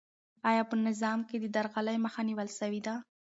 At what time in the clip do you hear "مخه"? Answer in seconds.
2.05-2.21